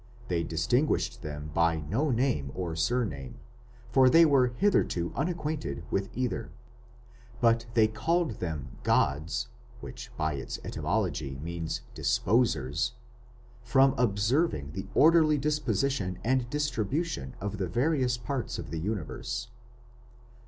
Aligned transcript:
They 0.29 0.41
distinguished 0.41 1.21
them 1.21 1.51
by 1.53 1.81
no 1.81 2.09
name 2.09 2.51
or 2.55 2.75
surname, 2.75 3.37
for 3.91 4.09
they 4.09 4.25
were 4.25 4.47
hitherto 4.47 5.13
unacquainted 5.15 5.83
with 5.91 6.09
either; 6.15 6.49
but 7.39 7.67
they 7.75 7.87
called 7.87 8.39
them 8.39 8.77
gods, 8.81 9.49
which 9.79 10.09
by 10.17 10.33
its 10.33 10.59
etymology 10.63 11.35
means 11.43 11.81
disposers, 11.93 12.93
from 13.61 13.93
observing 13.95 14.71
the 14.71 14.87
orderly 14.95 15.37
disposition 15.37 16.17
and 16.23 16.49
distribution 16.49 17.35
of 17.39 17.59
the 17.59 17.67
various 17.67 18.17
parts 18.17 18.57
of 18.57 18.71
the 18.71 18.79
universe." 18.79 19.49